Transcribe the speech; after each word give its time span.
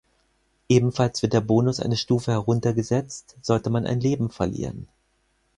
Ebenfalls 0.67 1.21
wird 1.21 1.33
der 1.33 1.41
Bonus 1.41 1.79
eine 1.79 1.95
Stufe 1.95 2.31
herunter 2.31 2.73
gesetzt, 2.73 3.37
sollte 3.43 3.69
man 3.69 3.85
ein 3.85 3.99
Leben 3.99 4.31
verlieren. 4.31 4.87